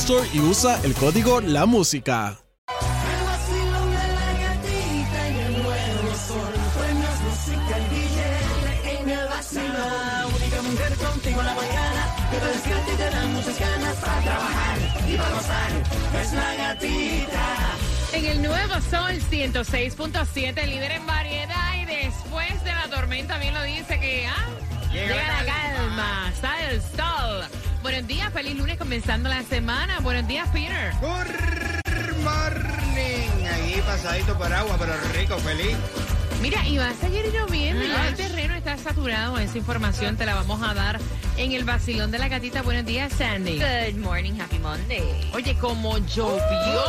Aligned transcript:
Store 0.00 0.26
y 0.32 0.40
usa 0.40 0.80
el 0.82 0.94
código 0.94 1.42
La 1.42 1.66
Música. 1.66 2.38
En 18.14 18.24
el 18.24 18.42
nuevo 18.42 18.74
Sol 18.90 19.20
106.7, 19.30 20.66
líder 20.66 20.92
en 20.92 21.06
variedad 21.06 21.74
y 21.76 21.84
después 21.84 22.64
de 22.64 22.72
la 22.72 22.88
tormenta, 22.88 23.36
bien 23.36 23.52
lo 23.52 23.62
dice 23.64 24.00
que 24.00 24.26
ah, 24.26 24.48
llega, 24.90 25.42
la 25.42 25.44
calma, 25.44 26.32
sale 26.40 26.74
el 26.74 26.80
sol. 26.80 27.09
Buenos 28.00 28.16
días, 28.16 28.32
feliz 28.32 28.56
lunes 28.56 28.78
comenzando 28.78 29.28
la 29.28 29.42
semana. 29.42 30.00
Buenos 30.00 30.26
días, 30.26 30.48
Peter. 30.54 30.90
Good 31.02 32.16
morning. 32.24 33.46
Aquí 33.46 33.82
pasadito 33.84 34.38
por 34.38 34.50
agua, 34.50 34.74
pero 34.78 34.94
rico, 35.12 35.36
feliz. 35.36 35.76
Mira, 36.40 36.66
y 36.66 36.78
va 36.78 36.88
a 36.88 36.94
seguir 36.94 37.30
lloviendo. 37.30 37.84
Ya 37.84 38.08
el 38.08 38.14
terreno 38.14 38.54
está 38.54 38.78
saturado. 38.78 39.36
Esa 39.36 39.58
información 39.58 40.16
te 40.16 40.24
la 40.24 40.34
vamos 40.34 40.62
a 40.66 40.72
dar 40.72 40.98
en 41.36 41.52
el 41.52 41.64
vacilón 41.64 42.10
de 42.10 42.18
la 42.18 42.28
gatita. 42.28 42.62
Buenos 42.62 42.86
días, 42.86 43.12
Sandy. 43.12 43.58
Good 43.58 43.98
morning, 43.98 44.32
happy 44.40 44.58
Monday. 44.60 45.30
Oye, 45.34 45.54
como 45.58 45.98
llovió 45.98 46.84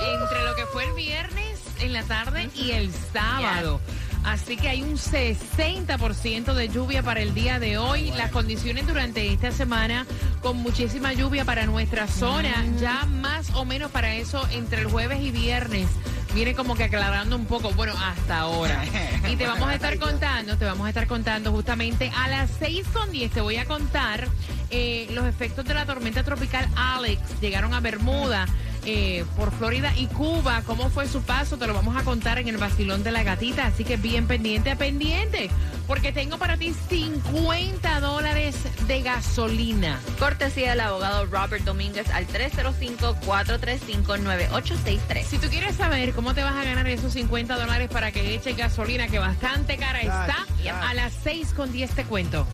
entre 0.00 0.44
lo 0.44 0.56
que 0.56 0.66
fue 0.72 0.86
el 0.86 0.94
viernes 0.94 1.60
en 1.78 1.92
la 1.92 2.02
tarde 2.02 2.50
y 2.56 2.72
el 2.72 2.90
sábado. 3.12 3.80
Así 4.24 4.56
que 4.56 4.68
hay 4.68 4.82
un 4.82 4.96
60% 4.96 6.54
de 6.54 6.68
lluvia 6.68 7.02
para 7.02 7.20
el 7.20 7.34
día 7.34 7.58
de 7.58 7.78
hoy. 7.78 8.10
Las 8.12 8.30
condiciones 8.30 8.86
durante 8.86 9.32
esta 9.32 9.50
semana 9.50 10.06
con 10.42 10.58
muchísima 10.58 11.12
lluvia 11.12 11.44
para 11.44 11.66
nuestra 11.66 12.06
zona. 12.06 12.64
Ya 12.80 13.04
más 13.06 13.50
o 13.54 13.64
menos 13.64 13.90
para 13.90 14.14
eso 14.14 14.46
entre 14.50 14.82
el 14.82 14.86
jueves 14.88 15.20
y 15.22 15.30
viernes. 15.30 15.88
Viene 16.34 16.54
como 16.54 16.76
que 16.76 16.84
aclarando 16.84 17.36
un 17.36 17.46
poco, 17.46 17.70
bueno, 17.72 17.94
hasta 17.98 18.40
ahora. 18.40 18.84
Y 19.28 19.36
te 19.36 19.46
vamos 19.46 19.68
a 19.68 19.74
estar 19.74 19.98
contando, 19.98 20.56
te 20.56 20.64
vamos 20.64 20.86
a 20.86 20.88
estar 20.88 21.06
contando 21.06 21.50
justamente 21.50 22.10
a 22.16 22.28
las 22.28 22.50
6 22.58 22.86
con 22.92 23.10
10 23.10 23.30
te 23.30 23.40
voy 23.40 23.56
a 23.56 23.66
contar 23.66 24.26
eh, 24.70 25.06
los 25.10 25.26
efectos 25.26 25.64
de 25.64 25.74
la 25.74 25.84
tormenta 25.84 26.22
tropical 26.22 26.68
Alex. 26.76 27.20
Llegaron 27.40 27.74
a 27.74 27.80
Bermuda. 27.80 28.46
Eh, 28.84 29.24
por 29.36 29.52
Florida 29.52 29.92
y 29.96 30.06
Cuba, 30.06 30.62
cómo 30.66 30.90
fue 30.90 31.08
su 31.08 31.22
paso, 31.22 31.56
te 31.56 31.66
lo 31.66 31.74
vamos 31.74 31.96
a 31.96 32.04
contar 32.04 32.38
en 32.38 32.46
el 32.48 32.56
vacilón 32.56 33.02
de 33.02 33.10
la 33.12 33.22
gatita, 33.22 33.66
así 33.66 33.84
que 33.84 33.96
bien 33.96 34.26
pendiente, 34.26 34.74
pendiente, 34.76 35.50
porque 35.86 36.12
tengo 36.12 36.38
para 36.38 36.56
ti 36.56 36.74
50 36.88 38.00
dólares 38.00 38.56
de 38.86 39.02
gasolina. 39.02 40.00
Cortesía 40.18 40.70
del 40.70 40.80
abogado 40.80 41.26
Robert 41.26 41.64
Domínguez 41.64 42.08
al 42.10 42.26
305-435-9863. 42.28 45.24
Si 45.24 45.38
tú 45.38 45.48
quieres 45.48 45.76
saber 45.76 46.12
cómo 46.12 46.34
te 46.34 46.42
vas 46.42 46.56
a 46.56 46.64
ganar 46.64 46.88
esos 46.88 47.12
50 47.12 47.58
dólares 47.58 47.90
para 47.90 48.12
que 48.12 48.34
eches 48.34 48.56
gasolina, 48.56 49.08
que 49.08 49.18
bastante 49.18 49.76
cara 49.76 50.00
está, 50.00 50.46
a 50.82 50.94
las 50.94 51.12
6 51.22 51.52
con 51.54 51.72
10 51.72 51.90
te 51.90 52.04
cuento. 52.04 52.46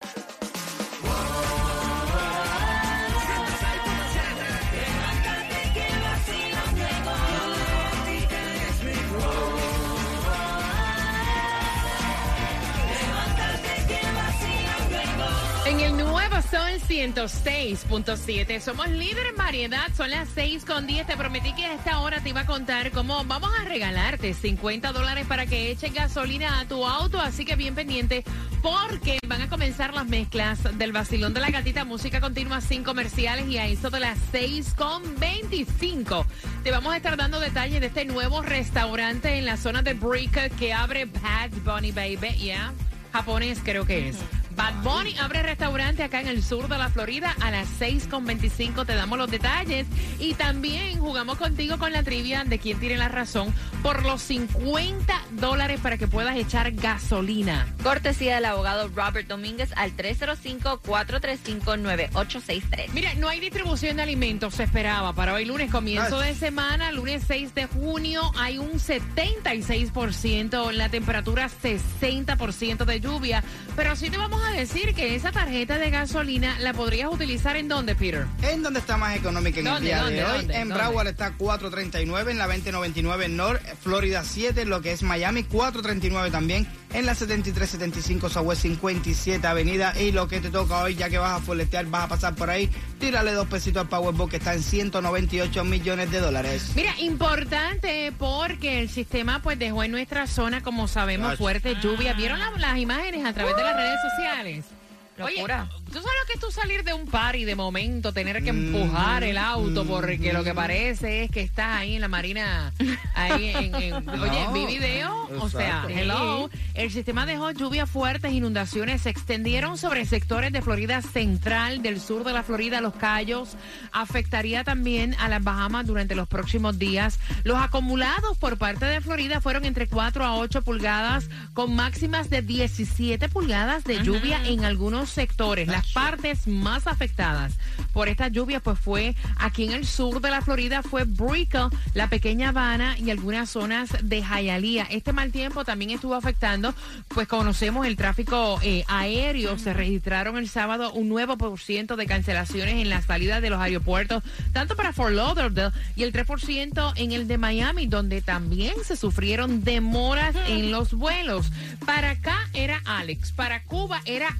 Sol 16.74 16.88
106.7 16.88 18.60
somos 18.60 18.88
líder 18.88 19.26
en 19.26 19.36
variedad, 19.36 19.86
son 19.96 20.10
las 20.10 20.28
6 20.34 20.64
con 20.64 20.86
10. 20.86 21.06
Te 21.06 21.16
prometí 21.16 21.52
que 21.54 21.66
a 21.66 21.74
esta 21.74 22.00
hora 22.00 22.20
te 22.20 22.30
iba 22.30 22.40
a 22.40 22.46
contar 22.46 22.90
cómo 22.90 23.22
vamos 23.24 23.50
a 23.60 23.64
regalarte 23.64 24.34
50 24.34 24.92
dólares 24.92 25.24
para 25.26 25.46
que 25.46 25.70
eches 25.70 25.92
gasolina 25.92 26.58
a 26.58 26.66
tu 26.66 26.84
auto, 26.84 27.20
así 27.20 27.44
que 27.44 27.54
bien 27.54 27.76
pendiente 27.76 28.24
porque 28.60 29.18
van 29.28 29.42
a 29.42 29.48
comenzar 29.48 29.94
las 29.94 30.06
mezclas 30.06 30.76
del 30.76 30.90
vacilón 30.90 31.32
de 31.32 31.40
la 31.40 31.50
gatita, 31.50 31.84
música 31.84 32.20
continua 32.20 32.60
sin 32.60 32.82
comerciales 32.82 33.46
y 33.46 33.58
a 33.58 33.66
eso 33.66 33.90
de 33.90 34.00
las 34.00 34.18
6 34.32 34.74
con 34.74 35.02
25. 35.20 36.26
Te 36.64 36.70
vamos 36.72 36.92
a 36.92 36.96
estar 36.96 37.16
dando 37.16 37.38
detalles 37.38 37.80
de 37.80 37.86
este 37.86 38.04
nuevo 38.04 38.42
restaurante 38.42 39.38
en 39.38 39.46
la 39.46 39.58
zona 39.58 39.82
de 39.82 39.94
Brick 39.94 40.56
que 40.56 40.72
abre 40.72 41.04
Bad 41.04 41.50
Bunny 41.64 41.92
Baby, 41.92 42.46
¿ya? 42.46 42.72
Japonés 43.12 43.60
creo 43.62 43.86
que 43.86 44.08
es. 44.08 44.16
Bad 44.56 44.82
Bunny 44.82 45.16
abre 45.18 45.42
restaurante 45.42 46.02
acá 46.02 46.20
en 46.20 46.28
el 46.28 46.42
sur 46.42 46.68
de 46.68 46.78
la 46.78 46.88
Florida 46.88 47.34
a 47.40 47.50
las 47.50 47.68
6.25. 47.80 48.86
Te 48.86 48.94
damos 48.94 49.18
los 49.18 49.30
detalles. 49.30 49.86
Y 50.18 50.32
también 50.34 51.00
jugamos 51.00 51.38
contigo 51.38 51.78
con 51.78 51.92
la 51.92 52.02
trivia 52.02 52.44
de 52.44 52.58
quién 52.58 52.78
tiene 52.78 52.96
la 52.96 53.08
razón 53.08 53.52
por 53.82 54.04
los 54.04 54.22
50 54.22 55.14
dólares 55.32 55.80
para 55.82 55.98
que 55.98 56.08
puedas 56.08 56.36
echar 56.36 56.72
gasolina. 56.72 57.66
Cortesía 57.82 58.36
del 58.36 58.46
abogado 58.46 58.88
Robert 58.88 59.28
Domínguez 59.28 59.72
al 59.76 59.94
305-435-9863. 59.96 62.88
Mira, 62.92 63.14
no 63.14 63.28
hay 63.28 63.40
distribución 63.40 63.96
de 63.96 64.02
alimentos, 64.02 64.54
se 64.54 64.62
esperaba. 64.64 65.12
Para 65.14 65.34
hoy 65.34 65.44
lunes, 65.44 65.70
comienzo 65.70 66.18
de 66.20 66.34
semana, 66.34 66.90
lunes 66.92 67.24
6 67.26 67.54
de 67.54 67.66
junio, 67.66 68.32
hay 68.36 68.58
un 68.58 68.72
76%, 68.72 70.72
la 70.72 70.88
temperatura 70.88 71.48
60% 71.48 72.84
de 72.84 73.00
lluvia. 73.00 73.44
Pero 73.76 73.94
sí 73.96 74.10
te 74.10 74.16
vamos 74.16 74.42
a 74.42 74.43
decir 74.52 74.94
que 74.94 75.14
esa 75.14 75.32
tarjeta 75.32 75.78
de 75.78 75.90
gasolina 75.90 76.58
la 76.60 76.72
podrías 76.72 77.10
utilizar 77.12 77.56
en 77.56 77.68
dónde, 77.68 77.94
Peter. 77.94 78.26
¿En 78.42 78.62
dónde 78.62 78.80
está 78.80 78.96
más 78.96 79.16
económica 79.16 79.60
en 79.60 79.66
el 79.66 79.72
¿Dónde, 79.74 79.86
día 79.88 79.98
dónde, 80.02 80.16
de 80.16 80.24
hoy? 80.24 80.36
dónde, 80.38 80.56
en? 80.56 80.68
Broward 80.70 81.08
está 81.08 81.32
4.39, 81.36 82.30
en 82.30 82.38
la 82.38 82.46
2099 82.46 83.28
North, 83.28 83.62
Florida 83.82 84.22
7, 84.24 84.64
lo 84.64 84.80
que 84.82 84.92
es 84.92 85.02
Miami, 85.02 85.44
4.39 85.44 86.30
también. 86.30 86.66
En 86.92 87.06
la 87.06 87.14
7375 87.16 88.28
Southwest 88.28 88.62
57 88.62 89.44
Avenida. 89.46 89.94
Y 90.00 90.12
lo 90.12 90.28
que 90.28 90.40
te 90.40 90.50
toca 90.50 90.78
hoy, 90.78 90.94
ya 90.94 91.10
que 91.10 91.18
vas 91.18 91.40
a 91.40 91.44
folletear, 91.44 91.86
vas 91.86 92.04
a 92.04 92.08
pasar 92.08 92.34
por 92.36 92.50
ahí, 92.50 92.70
tírale 93.00 93.32
dos 93.32 93.48
pesitos 93.48 93.82
al 93.82 93.88
Powerball 93.88 94.30
que 94.30 94.36
está 94.36 94.54
en 94.54 94.62
198 94.62 95.64
millones 95.64 96.10
de 96.12 96.20
dólares. 96.20 96.70
Mira, 96.76 96.94
importante 97.00 98.12
porque 98.16 98.80
el 98.80 98.88
sistema 98.88 99.42
pues 99.42 99.58
dejó 99.58 99.82
en 99.82 99.90
nuestra 99.90 100.26
zona, 100.28 100.62
como 100.62 100.86
sabemos, 100.86 101.36
fuerte 101.36 101.74
lluvia. 101.82 102.12
¿Vieron 102.12 102.38
la- 102.38 102.52
las 102.58 102.78
imágenes 102.78 103.24
a 103.26 103.32
través 103.32 103.56
de 103.56 103.62
las 103.64 103.74
redes 103.76 103.98
sociales? 104.00 104.33
profesionales. 104.34 104.83
Locura. 105.16 105.68
Oye, 105.72 105.84
¿tú 105.86 105.92
sabes 105.94 106.04
lo 106.20 106.26
que 106.26 106.32
es 106.34 106.40
tú 106.40 106.50
salir 106.50 106.82
de 106.84 106.92
un 106.92 107.06
par 107.06 107.36
y 107.36 107.44
de 107.44 107.54
momento 107.54 108.12
tener 108.12 108.42
que 108.42 108.50
empujar 108.50 109.22
el 109.22 109.38
auto 109.38 109.84
porque 109.84 110.32
lo 110.32 110.42
que 110.42 110.52
parece 110.54 111.24
es 111.24 111.30
que 111.30 111.40
estás 111.40 111.68
ahí 111.80 111.94
en 111.94 112.00
la 112.00 112.08
marina, 112.08 112.72
ahí 113.14 113.50
en, 113.54 113.74
en- 113.76 114.08
oye, 114.20 114.46
vi 114.52 114.66
video, 114.66 115.28
o 115.40 115.48
sea, 115.48 115.66
exacto. 115.84 115.88
hello, 115.90 116.50
el 116.74 116.90
sistema 116.90 117.26
dejó 117.26 117.50
lluvias 117.52 117.88
fuertes, 117.88 118.32
inundaciones 118.32 119.02
se 119.02 119.10
extendieron 119.10 119.78
sobre 119.78 120.04
sectores 120.04 120.52
de 120.52 120.62
Florida 120.62 121.00
central, 121.00 121.80
del 121.82 122.00
sur 122.00 122.24
de 122.24 122.32
la 122.32 122.42
Florida, 122.42 122.80
los 122.80 122.94
Cayos, 122.94 123.56
afectaría 123.92 124.64
también 124.64 125.14
a 125.20 125.28
las 125.28 125.42
Bahamas 125.44 125.86
durante 125.86 126.14
los 126.16 126.26
próximos 126.26 126.78
días. 126.78 127.20
Los 127.44 127.58
acumulados 127.58 128.36
por 128.38 128.58
parte 128.58 128.86
de 128.86 129.00
Florida 129.00 129.40
fueron 129.40 129.64
entre 129.64 129.86
4 129.86 130.24
a 130.24 130.36
8 130.36 130.62
pulgadas, 130.62 131.28
con 131.52 131.74
máximas 131.76 132.30
de 132.30 132.42
17 132.42 133.28
pulgadas 133.28 133.84
de 133.84 134.02
lluvia 134.02 134.40
en 134.46 134.64
algunos 134.64 135.03
sectores. 135.10 135.68
Las 135.68 135.92
partes 135.92 136.46
más 136.46 136.86
afectadas 136.86 137.54
por 137.92 138.08
esta 138.08 138.28
lluvia 138.28 138.60
pues 138.60 138.78
fue 138.78 139.14
aquí 139.36 139.64
en 139.64 139.72
el 139.72 139.86
sur 139.86 140.20
de 140.20 140.30
la 140.30 140.42
Florida, 140.42 140.82
fue 140.82 141.04
Brickell, 141.04 141.68
la 141.94 142.08
pequeña 142.08 142.48
Habana 142.48 142.98
y 142.98 143.10
algunas 143.10 143.50
zonas 143.50 143.90
de 144.02 144.22
Hialeah. 144.22 144.88
Este 144.90 145.12
mal 145.12 145.32
tiempo 145.32 145.64
también 145.64 145.90
estuvo 145.92 146.14
afectando, 146.14 146.74
pues 147.08 147.28
conocemos 147.28 147.86
el 147.86 147.96
tráfico 147.96 148.58
eh, 148.62 148.84
aéreo. 148.88 149.58
Se 149.58 149.72
registraron 149.72 150.36
el 150.36 150.48
sábado 150.48 150.92
un 150.92 151.08
nuevo 151.08 151.36
por 151.36 151.58
ciento 151.58 151.96
de 151.96 152.06
cancelaciones 152.06 152.74
en 152.74 152.90
las 152.90 153.04
salidas 153.04 153.40
de 153.40 153.50
los 153.50 153.60
aeropuertos, 153.60 154.22
tanto 154.52 154.76
para 154.76 154.92
Fort 154.92 155.14
Lauderdale 155.14 155.72
y 155.96 156.02
el 156.02 156.12
3% 156.12 156.92
en 156.96 157.12
el 157.12 157.28
de 157.28 157.38
Miami, 157.38 157.86
donde 157.86 158.22
también 158.22 158.74
se 158.84 158.96
sufrieron 158.96 159.62
demoras 159.62 160.34
en 160.48 160.70
los 160.70 160.94
vuelos. 160.94 161.50
Para 161.86 162.10
acá 162.10 162.48
era 162.52 162.80
Alex, 162.84 163.32
para 163.32 163.62
Cuba 163.62 164.00
era 164.04 164.36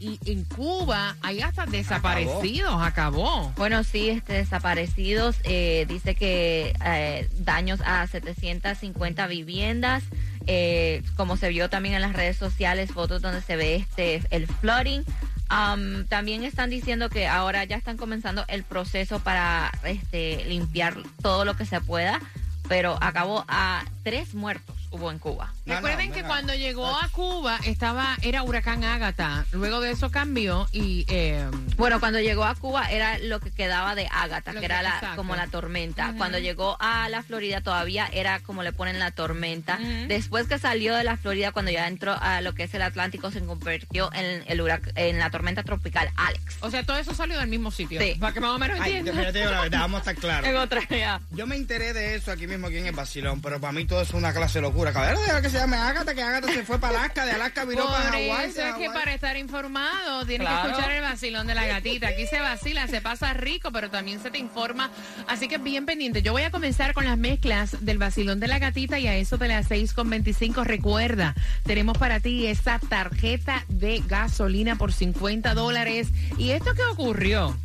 Y 0.00 0.18
en 0.26 0.44
Cuba 0.44 1.16
hay 1.22 1.40
hasta 1.40 1.66
desaparecidos, 1.66 2.82
acabó. 2.82 3.52
Bueno, 3.56 3.84
sí, 3.84 4.10
este, 4.10 4.32
desaparecidos. 4.34 5.36
eh, 5.44 5.86
dice 5.88 6.14
que 6.14 6.74
eh, 6.84 7.28
daños 7.38 7.80
a 7.84 8.06
750 8.06 9.26
viviendas. 9.26 10.02
eh, 10.46 11.02
como 11.16 11.36
se 11.36 11.48
vio 11.50 11.68
también 11.68 11.94
en 11.94 12.00
las 12.00 12.14
redes 12.14 12.36
sociales, 12.36 12.90
fotos 12.92 13.22
donde 13.22 13.42
se 13.42 13.56
ve 13.56 13.76
este 13.76 14.22
el 14.30 14.46
flooding. 14.46 15.02
Am, 15.48 16.06
también 16.06 16.44
están 16.44 16.70
diciendo 16.70 17.08
que 17.10 17.26
ahora 17.26 17.64
ya 17.64 17.76
están 17.76 17.96
comenzando 17.96 18.44
el 18.48 18.62
proceso 18.64 19.18
para 19.20 19.70
este, 19.84 20.44
limpiar 20.46 20.96
todo 21.22 21.44
lo 21.44 21.56
que 21.56 21.66
se 21.66 21.80
pueda, 21.80 22.20
pero 22.68 22.96
acabó 23.00 23.44
a 23.48 23.84
tres 24.04 24.34
muertos 24.34 24.76
hubo 24.90 25.10
en 25.10 25.18
Cuba. 25.18 25.52
No, 25.66 25.74
Recuerden 25.76 26.08
no, 26.08 26.14
que 26.14 26.22
no. 26.22 26.28
cuando 26.28 26.54
llegó 26.54 26.86
a 26.86 27.08
Cuba 27.10 27.58
estaba 27.64 28.16
era 28.22 28.42
huracán 28.42 28.84
Ágata. 28.84 29.46
Luego 29.52 29.80
de 29.80 29.90
eso 29.92 30.10
cambió 30.10 30.68
y 30.72 31.04
eh, 31.08 31.46
Bueno, 31.76 32.00
cuando 32.00 32.20
llegó 32.20 32.44
a 32.44 32.54
Cuba 32.54 32.90
era 32.90 33.18
lo 33.18 33.40
que 33.40 33.50
quedaba 33.50 33.94
de 33.94 34.08
Ágata, 34.10 34.52
que 34.52 34.58
que- 34.60 34.64
era 34.64 34.82
la, 34.82 35.12
como 35.16 35.36
la 35.36 35.46
tormenta. 35.48 36.08
Ujú. 36.10 36.18
Cuando 36.18 36.38
llegó 36.38 36.76
a 36.80 37.08
la 37.08 37.22
Florida 37.22 37.60
todavía 37.60 38.08
era 38.12 38.40
como 38.40 38.62
le 38.62 38.72
ponen 38.72 38.98
la 38.98 39.10
tormenta. 39.10 39.78
Después 40.08 40.46
que 40.46 40.58
salió 40.58 40.94
de 40.94 41.04
la 41.04 41.16
Florida, 41.16 41.52
cuando 41.52 41.70
ya 41.70 41.86
entró 41.88 42.16
a 42.20 42.40
lo 42.40 42.54
que 42.54 42.64
es 42.64 42.74
el 42.74 42.82
Atlántico, 42.82 43.30
se 43.30 43.40
convirtió 43.44 44.10
en, 44.12 44.44
el 44.46 44.60
hurac- 44.60 44.92
en 44.96 45.18
la 45.18 45.30
tormenta 45.30 45.62
tropical 45.62 46.10
Alex. 46.16 46.56
o 46.60 46.70
sea, 46.70 46.82
todo 46.84 46.98
eso 46.98 47.14
salió 47.14 47.38
del 47.38 47.48
mismo 47.48 47.70
sitio. 47.70 48.00
Sí. 48.00 48.16
Para 48.20 48.32
que 48.32 48.40
más 48.40 48.50
o 48.50 48.58
menos 48.58 48.78
Ay, 48.80 48.94
entiendan. 48.94 49.24
yo 49.26 49.32
te 49.32 49.38
digo 49.40 49.50
la 49.50 49.62
verdad, 49.62 49.80
vamos 49.80 50.06
a 50.06 50.10
estar 50.10 50.14
En 50.40 50.40
claros. 50.42 50.64
otra 50.64 50.82
ya. 50.88 51.20
Yo 51.30 51.46
me 51.46 51.56
enteré 51.56 51.92
de 51.92 52.14
eso 52.14 52.32
aquí 52.32 52.46
mismo, 52.46 52.66
aquí 52.66 52.76
en 52.78 52.86
el 52.86 52.94
Basilón, 52.94 53.40
pero 53.40 53.60
para 53.60 53.72
mí 53.72 53.84
todo 53.86 54.02
es 54.02 54.10
una 54.12 54.32
clase 54.32 54.58
de 54.58 54.62
locura. 54.80 54.92
Caballero, 54.92 55.20
deja 55.20 55.42
que 55.42 55.50
se 55.50 55.58
llame 55.58 55.76
Ágata, 55.76 56.14
que 56.14 56.22
Ágata 56.22 56.48
se 56.52 56.64
fue 56.64 56.78
para 56.78 56.98
Alaska, 57.00 57.24
de 57.26 57.32
Alaska 57.32 57.64
Por 57.64 57.76
para 57.76 58.10
Hawái. 58.10 58.50
eso 58.50 58.60
de 58.62 58.68
es 58.70 58.74
que 58.76 58.90
para 58.90 59.12
estar 59.14 59.36
informado 59.36 60.24
tienes 60.26 60.48
que 60.48 60.54
escuchar 60.54 60.90
el 60.92 61.02
vacilón 61.02 61.46
de 61.46 61.54
la 61.54 61.66
gatita. 61.66 62.08
Aquí 62.08 62.26
se 62.26 62.40
vacila, 62.40 62.86
se 62.88 63.00
pasa 63.00 63.32
rico, 63.34 63.70
pero 63.72 63.90
también 63.90 64.22
se 64.22 64.30
te 64.30 64.38
informa. 64.38 64.90
Así 65.28 65.48
que 65.48 65.58
bien 65.58 65.86
pendiente. 65.86 66.22
Yo 66.22 66.32
voy 66.32 66.42
a 66.42 66.50
comenzar 66.50 66.94
con 66.94 67.04
las 67.04 67.18
mezclas 67.18 67.76
del 67.84 67.98
vacilón 67.98 68.40
de 68.40 68.48
la 68.48 68.58
gatita 68.58 68.98
y 68.98 69.06
a 69.06 69.16
eso 69.16 69.36
de 69.38 69.48
las 69.48 69.68
6.25. 69.70 70.64
Recuerda, 70.64 71.34
tenemos 71.64 71.98
para 71.98 72.20
ti 72.20 72.46
esa 72.46 72.78
tarjeta 72.78 73.64
de 73.68 74.02
gasolina 74.06 74.76
por 74.76 74.92
50 74.92 75.54
dólares. 75.54 76.08
¿Y 76.38 76.50
esto 76.50 76.74
qué 76.74 76.84
ocurrió? 76.84 77.56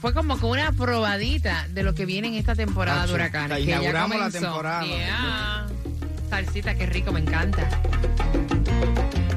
Fue 0.00 0.14
como 0.14 0.38
que 0.40 0.46
una 0.46 0.72
probadita 0.72 1.66
de 1.68 1.82
lo 1.82 1.94
que 1.94 2.06
viene 2.06 2.28
en 2.28 2.34
esta 2.34 2.54
temporada 2.54 3.00
de 3.02 3.06
Tacho, 3.08 3.14
huracanes. 3.16 3.50
la 3.50 3.56
que 3.56 3.64
ya 3.66 3.72
inauguramos 3.76 4.10
la 4.16 4.16
comenzó. 4.24 4.40
temporada. 4.40 4.86
Yeah. 4.86 5.59
Salsita, 6.30 6.76
qué 6.76 6.86
rico, 6.86 7.10
me 7.10 7.18
encanta. 7.18 7.68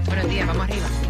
Buenos 0.05 0.29
días, 0.29 0.45
vamos 0.45 0.63
arriba. 0.63 1.02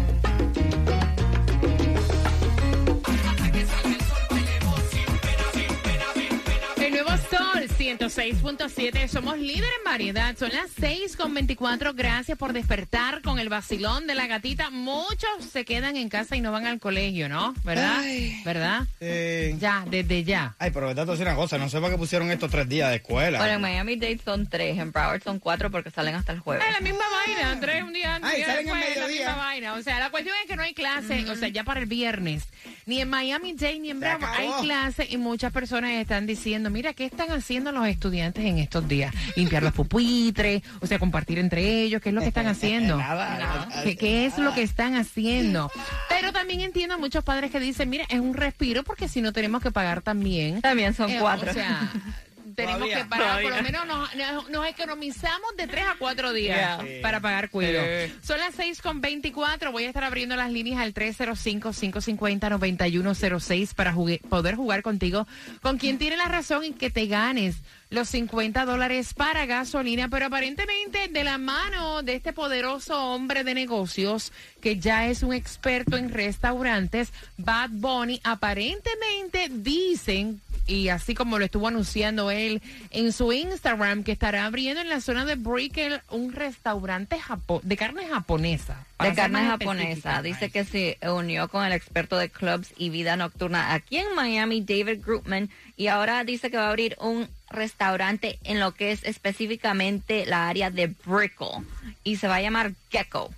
106.7, 7.98 9.08
somos 9.08 9.38
líder 9.38 9.70
en 9.78 9.84
variedad, 9.84 10.36
son 10.36 10.50
las 10.52 10.74
6.24, 10.76 11.94
gracias 11.94 12.36
por 12.36 12.52
despertar 12.52 13.22
con 13.22 13.38
el 13.38 13.48
vacilón 13.48 14.06
de 14.06 14.14
la 14.14 14.26
gatita. 14.26 14.70
Muchos 14.70 15.28
se 15.52 15.64
quedan 15.64 15.96
en 15.96 16.08
casa 16.08 16.34
y 16.36 16.40
no 16.40 16.50
van 16.50 16.66
al 16.66 16.80
colegio, 16.80 17.28
¿no? 17.28 17.54
¿Verdad? 17.64 18.00
Ay. 18.00 18.40
¿Verdad? 18.44 18.82
Eh, 19.00 19.56
Ya, 19.60 19.84
desde 19.88 20.24
ya. 20.24 20.54
Ay, 20.58 20.70
pero 20.72 20.88
verdad, 20.88 21.02
te 21.02 21.06
voy 21.06 21.14
a 21.14 21.18
decir 21.18 21.26
una 21.28 21.36
cosa, 21.36 21.58
no 21.58 21.68
sé 21.68 21.78
para 21.80 21.92
qué 21.92 21.98
pusieron 21.98 22.30
estos 22.30 22.50
tres 22.50 22.68
días 22.68 22.90
de 22.90 22.96
escuela. 22.96 23.38
Bueno, 23.38 23.54
en 23.54 23.60
Miami-Dade 23.60 24.20
son 24.24 24.48
tres, 24.48 24.76
en 24.78 24.90
Broward 24.90 25.22
son 25.22 25.38
cuatro 25.38 25.70
porque 25.70 25.90
salen 25.90 26.14
hasta 26.16 26.32
el 26.32 26.40
jueves. 26.40 26.64
Es 26.66 26.72
la 26.72 26.80
misma 26.80 27.04
vaina, 27.26 27.60
tres 27.60 27.82
un 27.84 27.92
día 27.92 28.16
antes 28.16 28.30
Ay, 28.34 28.40
y 28.40 28.44
salen 28.44 28.68
al 28.70 28.76
después, 28.80 28.96
la 28.96 29.02
mediodía. 29.06 29.26
misma 29.28 29.36
vaina. 29.44 29.74
O 29.74 29.82
sea, 29.82 29.98
la 30.00 30.10
cuestión 30.10 30.34
es 30.42 30.48
que 30.48 30.56
no 30.56 30.62
hay 30.62 30.74
clase, 30.74 31.30
o 31.30 31.36
sea, 31.36 31.48
ya 31.48 31.62
para 31.64 31.80
el 31.80 31.86
viernes, 31.86 32.44
ni 32.86 33.00
en 33.00 33.08
Miami 33.08 33.52
Dade 33.54 33.78
ni 33.78 33.90
en 33.90 34.00
Bravo 34.00 34.26
hay 34.26 34.50
clase 34.62 35.06
y 35.08 35.16
muchas 35.16 35.52
personas 35.52 35.92
están 35.92 36.26
diciendo, 36.26 36.70
mira, 36.70 36.92
¿qué 36.92 37.04
están 37.04 37.30
haciendo 37.30 37.70
los 37.72 37.83
estudiantes 37.88 38.44
en 38.44 38.58
estos 38.58 38.86
días? 38.88 39.14
Limpiar 39.36 39.62
los 39.62 39.72
pupitres, 39.72 40.62
o 40.80 40.86
sea, 40.86 40.98
compartir 40.98 41.38
entre 41.38 41.82
ellos, 41.82 42.00
¿qué 42.02 42.10
es 42.10 42.14
lo 42.14 42.20
que 42.20 42.28
están 42.28 42.46
haciendo? 42.46 43.00
¿Qué, 43.84 43.96
qué 43.96 44.26
es 44.26 44.38
lo 44.38 44.54
que 44.54 44.62
están 44.62 44.94
haciendo? 44.96 45.70
Pero 46.08 46.32
también 46.32 46.60
entiendo 46.60 46.94
a 46.94 46.98
muchos 46.98 47.24
padres 47.24 47.50
que 47.50 47.60
dicen, 47.60 47.88
mira, 47.90 48.04
es 48.08 48.20
un 48.20 48.34
respiro 48.34 48.82
porque 48.84 49.08
si 49.08 49.20
no 49.22 49.32
tenemos 49.32 49.62
que 49.62 49.70
pagar 49.70 50.02
también. 50.02 50.60
También 50.60 50.94
son 50.94 51.10
Eh, 51.10 51.18
cuatro. 51.20 51.50
O 51.50 51.54
sea, 51.54 51.90
tenemos 52.54 52.78
Todavía. 52.80 52.98
que 53.02 53.04
pagar, 53.04 53.42
por 53.42 53.50
lo 53.50 53.56
Todavía. 53.58 53.62
menos 53.80 53.86
nos, 53.86 54.14
nos- 54.14 54.50
nos 54.50 54.66
economizamos 54.66 55.56
de 55.56 55.66
tres 55.66 55.84
a 55.84 55.96
cuatro 55.98 56.32
días 56.32 56.56
Yeah. 56.56 56.80
Sí. 56.80 57.00
para 57.02 57.20
pagar 57.20 57.50
cuido. 57.50 57.82
Sí. 57.82 58.12
Son 58.22 58.38
las 58.38 58.54
6 58.54 58.80
con 58.82 59.00
24. 59.00 59.72
Voy 59.72 59.84
a 59.84 59.88
estar 59.88 60.04
abriendo 60.04 60.36
las 60.36 60.50
líneas 60.50 60.80
al 60.80 60.92
305-550-9106 60.94 63.74
para 63.74 63.92
jugue- 63.92 64.20
poder 64.28 64.54
jugar 64.56 64.82
contigo 64.82 65.26
con 65.62 65.78
quien 65.78 65.98
tiene 65.98 66.16
la 66.16 66.26
razón 66.28 66.64
en 66.64 66.74
que 66.74 66.90
te 66.90 67.06
ganes 67.06 67.56
los 67.90 68.08
50 68.08 68.64
dólares 68.64 69.14
para 69.14 69.46
gasolina, 69.46 70.08
pero 70.08 70.26
aparentemente 70.26 71.08
de 71.08 71.24
la 71.24 71.38
mano 71.38 72.02
de 72.02 72.14
este 72.16 72.32
poderoso 72.32 73.12
hombre 73.12 73.44
de 73.44 73.54
negocios 73.54 74.32
que 74.60 74.78
ya 74.78 75.06
es 75.06 75.22
un 75.22 75.32
experto 75.32 75.96
en 75.96 76.10
restaurantes, 76.10 77.12
Bad 77.36 77.70
Bunny, 77.70 78.20
aparentemente 78.24 79.48
dicen 79.50 80.40
y 80.66 80.88
así 80.88 81.14
como 81.14 81.38
lo 81.38 81.44
estuvo 81.44 81.68
anunciando 81.68 82.30
él 82.30 82.62
en 82.90 83.12
su 83.12 83.32
Instagram, 83.32 84.02
que 84.04 84.12
estará 84.12 84.46
abriendo 84.46 84.80
en 84.80 84.88
la 84.88 85.00
zona 85.00 85.24
de 85.24 85.34
Brickell 85.34 86.00
un 86.10 86.32
restaurante 86.32 87.18
japo- 87.18 87.60
de 87.62 87.76
carne 87.76 88.06
japonesa. 88.08 88.84
De 89.00 89.14
carne 89.14 89.40
japonesa. 89.46 90.22
Dice 90.22 90.50
que 90.50 90.64
se 90.64 90.98
unió 91.08 91.48
con 91.48 91.64
el 91.66 91.72
experto 91.72 92.16
de 92.16 92.30
clubs 92.30 92.68
y 92.76 92.88
vida 92.90 93.16
nocturna 93.16 93.74
aquí 93.74 93.98
en 93.98 94.14
Miami, 94.14 94.60
David 94.62 95.00
Groupman, 95.04 95.50
y 95.76 95.88
ahora 95.88 96.24
dice 96.24 96.50
que 96.50 96.56
va 96.56 96.66
a 96.66 96.70
abrir 96.70 96.96
un 97.00 97.28
restaurante 97.50 98.38
en 98.44 98.58
lo 98.60 98.72
que 98.72 98.92
es 98.92 99.04
específicamente 99.04 100.26
la 100.26 100.48
área 100.48 100.70
de 100.70 100.94
Brickell 101.04 101.64
y 102.04 102.16
se 102.16 102.26
va 102.28 102.36
a 102.36 102.40
llamar 102.42 102.72
Gecko. 102.90 103.32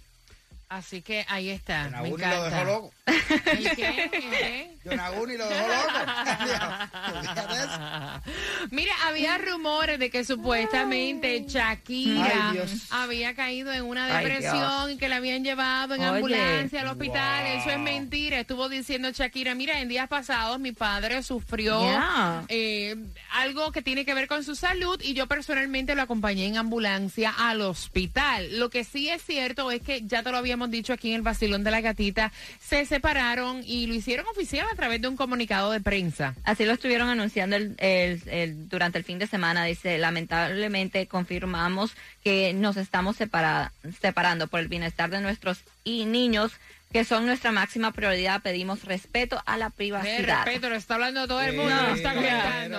Así 0.69 1.03
que 1.03 1.25
ahí 1.29 1.51
está. 1.51 1.89
Me 2.03 2.09
encanta. 2.31 2.65
Mira, 8.71 8.93
había 9.07 9.39
rumores 9.39 9.99
de 9.99 10.11
que 10.11 10.25
supuestamente 10.25 11.45
Shakira 11.47 12.51
Ay, 12.51 12.61
había 12.91 13.35
caído 13.35 13.73
en 13.73 13.85
una 13.85 14.07
Ay, 14.19 14.25
depresión 14.25 14.91
y 14.91 14.97
que 14.97 15.09
la 15.09 15.17
habían 15.17 15.45
llevado 15.45 15.95
en 15.95 16.01
Oye. 16.03 16.09
ambulancia 16.17 16.81
al 16.83 16.89
hospital. 16.89 17.45
Wow. 17.45 17.61
Eso 17.61 17.71
es 17.71 17.79
mentira. 17.79 18.41
Estuvo 18.41 18.69
diciendo 18.69 19.11
Shakira, 19.11 19.55
mira, 19.55 19.81
en 19.81 19.89
días 19.89 20.09
pasados 20.09 20.59
mi 20.59 20.73
padre 20.73 21.23
sufrió 21.23 21.77
Yeah. 21.87 22.45
eh, 22.49 22.97
algo 23.33 23.71
que 23.73 23.83
tiene 23.83 24.05
que 24.05 24.15
ver 24.15 24.29
con 24.29 24.45
su 24.45 24.55
salud 24.57 25.01
y 25.03 25.15
yo 25.15 25.27
personalmente 25.27 25.95
lo 25.95 26.03
acompañé 26.03 26.47
en 26.47 26.57
ambulancia 26.57 27.35
al 27.37 27.61
hospital. 27.63 28.59
Lo 28.59 28.71
que 28.71 28.85
sí 28.85 29.09
es 29.09 29.23
cierto 29.23 29.71
es 29.71 29.83
que 29.83 30.03
ya 30.03 30.23
te 30.23 30.31
lo 30.31 30.39
habíamos 30.39 30.71
dicho 30.71 30.93
aquí 30.93 31.11
en 31.11 31.17
el 31.17 31.23
Basilón 31.23 31.65
de 31.65 31.71
la 31.71 31.81
Gatita, 31.81 32.33
se 32.61 32.85
separaron 32.97 33.63
y 33.65 33.87
lo 33.87 33.95
hicieron 33.95 34.27
oficial 34.27 34.67
a 34.73 34.75
través 34.75 35.01
de 35.03 35.09
un 35.09 35.17
comunicado 35.17 35.71
de 35.71 35.81
prensa. 35.81 36.35
Así 36.45 36.65
lo 36.65 36.73
estuvieron 36.73 37.09
anunciando 37.11 37.57
el- 37.57 37.75
el- 37.79 38.23
el- 38.27 38.69
durante 38.71 38.97
el 38.99 39.05
fin 39.05 39.19
de 39.19 39.27
semana. 39.27 39.65
Dice, 39.67 39.99
lamentablemente 39.99 41.07
confirmamos 41.07 41.93
que 42.25 42.53
nos 42.55 42.77
estamos 42.79 43.17
separa- 43.17 43.73
separando 44.01 44.47
por 44.49 44.61
el 44.61 44.69
bienestar 44.69 45.11
de 45.11 45.21
nuestros 45.21 45.59
y 45.85 46.05
niños. 46.07 46.53
que 46.93 47.05
son 47.05 47.27
nuestra 47.27 47.51
máxima 47.53 47.93
prioridad. 47.93 48.41
Pedimos 48.43 48.85
respeto 48.85 49.43
a 49.45 49.59
la 49.59 49.67
De 49.67 49.71
privacidad. 49.73 50.45
respeto, 50.47 50.71
lo 50.71 50.77
está 50.77 50.95
hablando 50.95 51.27
todo 51.27 51.43
el 51.43 51.51
Sí, 51.51 51.57
mundo, 51.59 51.75
lo 51.83 51.95
está 51.95 52.15
comentando. 52.15 52.79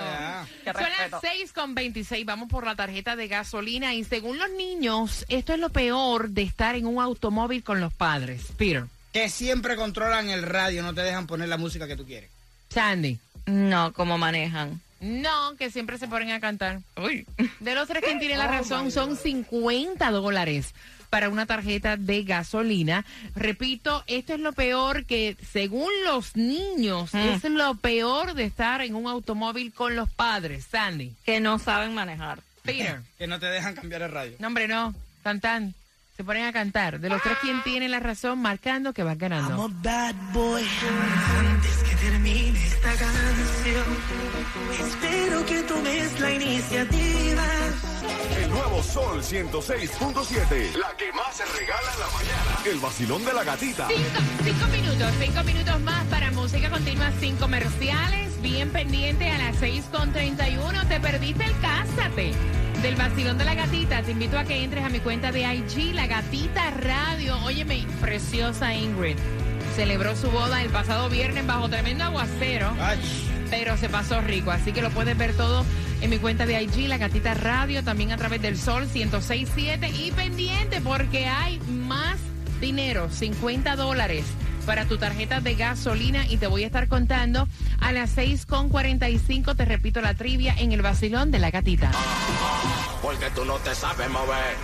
Son 0.64 0.82
las 1.10 1.20
6 1.20 1.52
con 1.52 1.74
26, 1.74 2.24
vamos 2.24 2.48
por 2.48 2.64
la 2.64 2.74
tarjeta 2.74 3.14
de 3.16 3.28
gasolina 3.28 3.94
y 3.94 4.02
según 4.04 4.38
los 4.38 4.50
niños, 4.52 5.26
esto 5.28 5.52
es 5.52 5.60
lo 5.60 5.68
peor 5.68 6.30
de 6.30 6.42
estar 6.42 6.74
en 6.74 6.86
un 6.86 7.00
automóvil 7.02 7.62
con 7.62 7.80
los 7.80 7.92
padres. 7.92 8.46
Peter, 8.56 8.86
Que 9.18 9.28
siempre 9.28 9.74
controlan 9.74 10.28
el 10.30 10.42
radio, 10.44 10.82
no 10.84 10.94
te 10.94 11.00
dejan 11.00 11.26
poner 11.26 11.48
la 11.48 11.56
música 11.56 11.88
que 11.88 11.96
tú 11.96 12.06
quieres. 12.06 12.30
Sandy, 12.70 13.18
No, 13.46 13.92
como 13.92 14.16
manejan. 14.16 14.80
no, 15.00 15.56
que 15.58 15.70
siempre 15.72 15.98
se 15.98 16.06
ponen 16.06 16.30
a 16.30 16.38
cantar. 16.38 16.80
De 17.58 17.74
los 17.74 17.88
tres, 17.88 18.04
quien 18.04 18.20
tiene 18.20 18.36
la 18.36 18.44
Oh, 18.46 18.50
razón 18.52 18.92
son 18.92 19.10
God. 19.10 19.18
50 19.18 20.10
dólares 20.12 20.72
para 21.10 21.30
una 21.30 21.46
tarjeta 21.46 21.96
de 21.96 22.22
gasolina. 22.22 23.04
Repito, 23.34 24.04
esto 24.06 24.34
es 24.34 24.40
lo 24.40 24.52
peor 24.52 25.04
que, 25.04 25.36
según 25.52 25.90
los 26.04 26.36
niños, 26.36 27.12
Mm. 27.12 27.18
es 27.18 27.42
lo 27.44 27.74
peor 27.74 28.34
de 28.34 28.44
estar 28.44 28.82
en 28.82 28.94
un 28.94 29.08
automóvil 29.08 29.72
con 29.72 29.96
los 29.96 30.08
padres. 30.10 30.66
Sandy, 30.70 31.12
Que 31.26 31.40
no 31.40 31.58
saben 31.58 31.92
manejar. 31.92 32.38
Peter. 32.62 33.00
Que 33.18 33.26
no 33.26 33.40
te 33.40 33.46
dejan 33.46 33.74
cambiar 33.74 34.02
el 34.02 34.12
radio. 34.12 34.36
No, 34.38 34.46
hombre, 34.46 34.68
no. 34.68 34.94
Cantan. 35.24 35.74
Se 36.18 36.24
ponen 36.24 36.46
a 36.46 36.52
cantar. 36.52 36.98
De 36.98 37.08
los 37.08 37.22
tres, 37.22 37.38
¿quién 37.40 37.62
tiene 37.62 37.88
la 37.88 38.00
razón? 38.00 38.42
Marcando 38.42 38.92
que 38.92 39.04
va 39.04 39.14
ganando. 39.14 39.70
bad 39.84 40.16
boy. 40.32 40.64
Antes 41.38 41.76
que 41.84 41.94
termine 41.94 42.58
esta 42.60 42.90
canción, 42.90 43.84
espero 44.80 45.46
que 45.46 45.62
tomes 45.62 46.18
la 46.18 46.32
iniciativa. 46.32 47.44
El 48.36 48.50
nuevo 48.50 48.82
Sol 48.82 49.22
106.7. 49.22 50.74
La 50.74 50.90
que 50.96 51.12
más 51.12 51.36
se 51.36 51.44
regala 51.56 51.92
en 51.94 52.00
la 52.00 52.06
mañana. 52.10 52.64
El 52.66 52.78
vacilón 52.80 53.24
de 53.24 53.32
la 53.32 53.44
gatita. 53.44 53.86
Cinco, 53.86 54.20
cinco 54.42 54.66
minutos, 54.72 55.12
cinco 55.20 55.44
minutos 55.44 55.80
más 55.82 56.04
para 56.06 56.32
música 56.32 56.68
continua 56.68 57.12
sin 57.20 57.36
comerciales. 57.36 58.42
Bien 58.42 58.72
pendiente 58.72 59.30
a 59.30 59.38
las 59.38 59.56
6 59.58 59.84
con 59.92 60.12
31. 60.12 60.84
Te 60.88 60.98
perdiste 60.98 61.44
el 61.44 61.60
Cásate 61.60 62.57
del 62.82 62.96
vacilón 62.96 63.38
de 63.38 63.44
la 63.44 63.54
gatita. 63.54 64.02
Te 64.02 64.12
invito 64.12 64.38
a 64.38 64.44
que 64.44 64.62
entres 64.62 64.84
a 64.84 64.88
mi 64.88 65.00
cuenta 65.00 65.32
de 65.32 65.40
IG, 65.40 65.94
La 65.94 66.06
Gatita 66.06 66.70
Radio. 66.70 67.36
Óyeme, 67.44 67.84
preciosa 68.00 68.74
Ingrid. 68.74 69.16
Celebró 69.74 70.14
su 70.16 70.30
boda 70.30 70.62
el 70.62 70.70
pasado 70.70 71.08
viernes 71.08 71.46
bajo 71.46 71.68
tremendo 71.68 72.04
aguacero. 72.04 72.72
Ay, 72.80 72.98
pero 73.50 73.76
se 73.76 73.88
pasó 73.88 74.20
rico. 74.20 74.50
Así 74.50 74.72
que 74.72 74.82
lo 74.82 74.90
puedes 74.90 75.16
ver 75.16 75.34
todo 75.34 75.64
en 76.00 76.10
mi 76.10 76.18
cuenta 76.18 76.46
de 76.46 76.62
IG, 76.62 76.88
La 76.88 76.98
Gatita 76.98 77.34
Radio, 77.34 77.82
también 77.82 78.12
a 78.12 78.16
través 78.16 78.40
del 78.42 78.56
Sol 78.56 78.86
1067 78.92 79.88
y 79.88 80.12
pendiente 80.12 80.80
porque 80.80 81.26
hay 81.26 81.58
más 81.68 82.18
dinero, 82.60 83.08
50 83.10 83.76
dólares 83.76 84.24
para 84.68 84.84
tu 84.84 84.98
tarjeta 84.98 85.40
de 85.40 85.54
gasolina 85.54 86.26
y 86.26 86.36
te 86.36 86.46
voy 86.46 86.62
a 86.62 86.66
estar 86.66 86.88
contando 86.88 87.48
a 87.80 87.90
las 87.90 88.18
6.45, 88.18 89.56
te 89.56 89.64
repito 89.64 90.02
la 90.02 90.12
trivia 90.12 90.54
en 90.58 90.72
el 90.72 90.82
vacilón 90.82 91.30
de 91.30 91.38
La 91.38 91.50
Gatita. 91.50 91.90
Porque 93.00 93.30
tú 93.34 93.46
no 93.46 93.54
te 93.60 93.74
sabes 93.74 94.10
mover. 94.10 94.56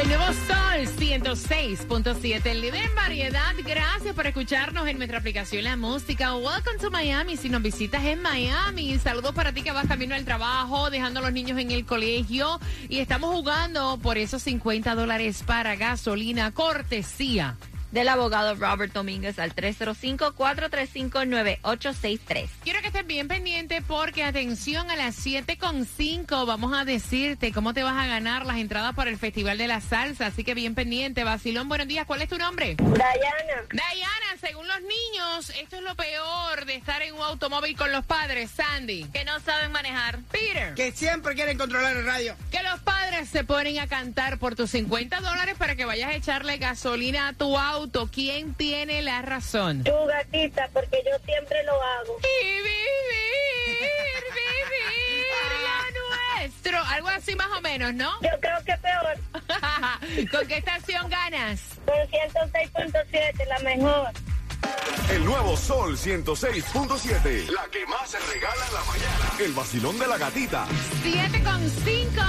El 0.00 0.08
nuevo 0.08 0.24
Sol 0.24 0.88
106.7, 0.98 2.46
el 2.46 2.62
líder 2.62 2.84
en 2.84 2.94
variedad. 2.96 3.54
Gracias 3.64 4.12
por 4.12 4.26
escucharnos 4.26 4.88
en 4.88 4.96
nuestra 4.96 5.18
aplicación 5.18 5.62
La 5.62 5.76
Música. 5.76 6.34
Welcome 6.34 6.78
to 6.80 6.90
Miami. 6.90 7.36
Si 7.36 7.48
nos 7.48 7.62
visitas 7.62 8.02
en 8.02 8.22
Miami, 8.22 8.98
saludos 8.98 9.36
para 9.36 9.52
ti 9.52 9.62
que 9.62 9.70
vas 9.70 9.86
camino 9.86 10.16
al 10.16 10.24
trabajo, 10.24 10.90
dejando 10.90 11.20
a 11.20 11.22
los 11.22 11.32
niños 11.32 11.60
en 11.60 11.70
el 11.70 11.86
colegio. 11.86 12.58
Y 12.88 12.98
estamos 12.98 13.32
jugando 13.32 14.00
por 14.02 14.18
esos 14.18 14.42
50 14.42 14.96
dólares 14.96 15.44
para 15.46 15.76
gasolina, 15.76 16.50
cortesía. 16.50 17.56
Del 17.94 18.08
abogado 18.08 18.56
Robert 18.56 18.92
Domínguez 18.92 19.38
al 19.38 19.54
305-435-9863. 19.54 22.48
Quiero 22.64 22.80
que 22.80 22.88
estés 22.88 23.06
bien 23.06 23.28
pendiente 23.28 23.82
porque 23.82 24.24
atención 24.24 24.90
a 24.90 24.96
las 24.96 25.24
7.5 25.24 26.44
vamos 26.44 26.76
a 26.76 26.84
decirte 26.84 27.52
cómo 27.52 27.72
te 27.72 27.84
vas 27.84 27.96
a 27.96 28.08
ganar 28.08 28.46
las 28.46 28.56
entradas 28.56 28.96
para 28.96 29.10
el 29.10 29.16
Festival 29.16 29.58
de 29.58 29.68
la 29.68 29.80
Salsa. 29.80 30.26
Así 30.26 30.42
que 30.42 30.54
bien 30.54 30.74
pendiente. 30.74 31.22
Basilón, 31.22 31.68
buenos 31.68 31.86
días. 31.86 32.04
¿Cuál 32.04 32.22
es 32.22 32.28
tu 32.28 32.36
nombre? 32.36 32.74
Diana, 32.74 33.62
Diana, 33.70 34.40
según 34.40 34.66
los 34.66 34.80
niños, 34.80 35.50
esto 35.50 35.76
es 35.76 35.82
lo 35.82 35.94
peor 35.94 36.64
de 36.66 36.74
estar 36.74 37.00
en 37.00 37.14
un 37.14 37.22
automóvil 37.22 37.76
con 37.76 37.92
los 37.92 38.04
padres. 38.04 38.50
Sandy. 38.50 39.04
Que 39.12 39.24
no 39.24 39.38
saben 39.38 39.70
manejar. 39.70 40.18
Peter. 40.32 40.74
que 40.74 40.90
siempre 40.90 41.36
quieren 41.36 41.56
controlar 41.56 41.96
el 41.96 42.04
radio. 42.04 42.34
Que 42.50 42.60
los 42.64 42.80
padres 42.80 43.28
se 43.28 43.44
ponen 43.44 43.78
a 43.78 43.86
cantar 43.86 44.40
por 44.40 44.56
tus 44.56 44.72
50 44.72 45.20
dólares 45.20 45.54
para 45.56 45.76
que 45.76 45.84
vayas 45.84 46.10
a 46.10 46.14
echarle 46.14 46.58
gasolina 46.58 47.28
a 47.28 47.34
tu 47.34 47.56
auto. 47.56 47.83
¿Quién 48.12 48.54
tiene 48.54 49.02
la 49.02 49.22
razón? 49.22 49.84
tu 49.84 50.06
gatita, 50.06 50.68
porque 50.72 51.02
yo 51.04 51.18
siempre 51.24 51.62
lo 51.64 51.72
hago. 51.72 52.18
Y 52.20 52.44
vivir, 52.44 52.70
vivir 53.66 55.24
lo 55.62 56.38
nuestro. 56.40 56.78
Algo 56.84 57.08
así 57.08 57.34
más 57.34 57.48
o 57.56 57.60
menos, 57.60 57.92
¿no? 57.94 58.10
Yo 58.22 58.30
creo 58.40 58.56
que 58.64 58.76
peor. 58.78 60.30
¿Con 60.30 60.46
qué 60.48 60.56
estación 60.58 61.08
ganas? 61.10 61.60
Con 61.84 61.96
106.7, 61.96 63.46
la 63.46 63.58
mejor. 63.60 64.08
El 65.10 65.24
nuevo 65.24 65.56
Sol 65.56 65.96
106.7. 65.96 67.48
La 67.50 67.64
que 67.70 67.84
más 67.86 68.08
se 68.10 68.18
regala 68.32 68.66
en 68.66 68.74
la 68.74 68.84
mañana. 68.84 69.32
El 69.38 69.52
vacilón 69.52 69.98
de 69.98 70.06
la 70.06 70.16
gatita. 70.16 70.66
7 71.02 71.42
con 71.42 71.70
5, 71.70 72.22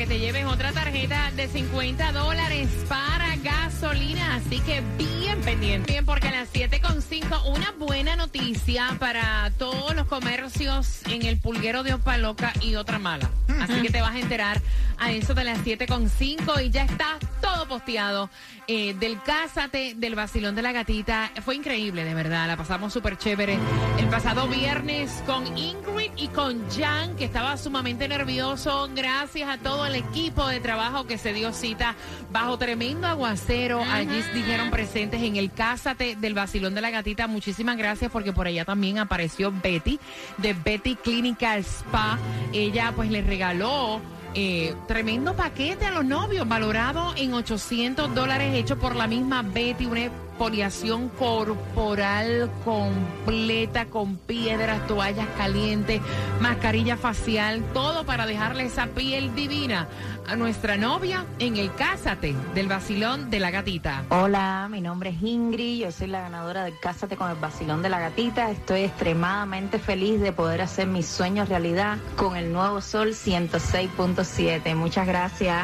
que 0.00 0.06
te 0.06 0.18
lleves 0.18 0.46
otra 0.46 0.72
tarjeta 0.72 1.30
de 1.36 1.46
50 1.46 2.12
dólares 2.12 2.70
para 2.88 3.36
gasolina, 3.36 4.36
así 4.36 4.58
que 4.60 4.82
bien 4.96 5.38
pendiente. 5.42 5.92
Bien, 5.92 6.06
porque 6.06 6.28
a 6.28 6.30
las 6.30 6.48
7 6.50 6.80
con 6.80 7.02
5, 7.02 7.50
una 7.54 7.72
buena 7.72 8.16
noticia 8.16 8.96
para 8.98 9.52
todos 9.58 9.94
los 9.94 10.06
comercios 10.06 11.02
en 11.04 11.26
el 11.26 11.36
pulguero 11.36 11.82
de 11.82 11.92
Opaloca 11.92 12.54
y 12.62 12.76
otra 12.76 12.98
mala. 12.98 13.28
Así 13.60 13.82
que 13.82 13.90
te 13.90 14.00
vas 14.00 14.14
a 14.14 14.18
enterar 14.18 14.62
a 15.00 15.10
eso 15.12 15.34
de 15.34 15.44
las 15.44 15.58
7 15.64 15.86
con 15.86 16.08
5 16.08 16.60
y 16.60 16.70
ya 16.70 16.84
está 16.84 17.18
todo 17.40 17.66
posteado 17.66 18.28
eh, 18.66 18.94
del 18.94 19.20
Cásate, 19.22 19.94
del 19.96 20.14
Vacilón 20.14 20.54
de 20.54 20.62
la 20.62 20.72
Gatita. 20.72 21.32
Fue 21.42 21.56
increíble, 21.56 22.04
de 22.04 22.14
verdad, 22.14 22.46
la 22.46 22.56
pasamos 22.56 22.92
súper 22.92 23.16
chévere. 23.16 23.58
El 23.98 24.06
pasado 24.08 24.46
viernes 24.46 25.22
con 25.26 25.46
Ingrid 25.56 26.12
y 26.16 26.28
con 26.28 26.70
Jan, 26.70 27.16
que 27.16 27.24
estaba 27.24 27.56
sumamente 27.56 28.06
nervioso, 28.08 28.90
gracias 28.94 29.48
a 29.48 29.58
todo 29.58 29.86
el 29.86 29.94
equipo 29.94 30.46
de 30.46 30.60
trabajo 30.60 31.06
que 31.06 31.16
se 31.16 31.32
dio 31.32 31.52
cita 31.52 31.96
bajo 32.30 32.58
tremendo 32.58 33.06
aguacero. 33.06 33.82
Allí 33.82 34.22
dijeron 34.34 34.70
presentes 34.70 35.22
en 35.22 35.36
el 35.36 35.50
Cásate 35.50 36.14
del 36.16 36.34
Vacilón 36.34 36.74
de 36.74 36.82
la 36.82 36.90
Gatita. 36.90 37.26
Muchísimas 37.26 37.78
gracias 37.78 38.10
porque 38.10 38.34
por 38.34 38.46
allá 38.46 38.66
también 38.66 38.98
apareció 38.98 39.50
Betty 39.50 39.98
de 40.36 40.52
Betty 40.52 40.96
Clinical 40.96 41.60
Spa. 41.60 42.18
Ella 42.52 42.92
pues 42.94 43.10
le 43.10 43.22
regaló 43.22 44.00
eh, 44.34 44.74
tremendo 44.86 45.34
paquete 45.34 45.86
a 45.86 45.90
los 45.90 46.04
novios, 46.04 46.48
valorado 46.48 47.14
en 47.16 47.34
800 47.34 48.14
dólares, 48.14 48.54
hecho 48.54 48.78
por 48.78 48.94
la 48.94 49.06
misma 49.06 49.42
Betty, 49.42 49.86
exfoliación 50.40 51.10
corporal 51.10 52.50
completa 52.64 53.84
con 53.84 54.16
piedras, 54.16 54.86
toallas 54.86 55.28
calientes, 55.36 56.00
mascarilla 56.40 56.96
facial, 56.96 57.62
todo 57.74 58.06
para 58.06 58.24
dejarle 58.24 58.64
esa 58.64 58.86
piel 58.86 59.34
divina 59.34 59.86
a 60.26 60.36
nuestra 60.36 60.78
novia 60.78 61.26
en 61.40 61.58
el 61.58 61.74
Cásate 61.74 62.34
del 62.54 62.68
Vacilón 62.68 63.28
de 63.28 63.38
la 63.38 63.50
Gatita. 63.50 64.04
Hola, 64.08 64.66
mi 64.70 64.80
nombre 64.80 65.10
es 65.10 65.20
Ingrid, 65.22 65.82
yo 65.82 65.92
soy 65.92 66.06
la 66.06 66.22
ganadora 66.22 66.64
de 66.64 66.72
Cásate 66.80 67.16
con 67.16 67.30
el 67.30 67.36
Vacilón 67.36 67.82
de 67.82 67.90
la 67.90 68.00
Gatita. 68.00 68.50
Estoy 68.50 68.84
extremadamente 68.84 69.78
feliz 69.78 70.22
de 70.22 70.32
poder 70.32 70.62
hacer 70.62 70.86
mis 70.86 71.06
sueños 71.06 71.50
realidad 71.50 71.98
con 72.16 72.36
el 72.36 72.50
nuevo 72.50 72.80
Sol 72.80 73.10
106.7. 73.10 74.74
Muchas 74.74 75.06
gracias. 75.06 75.54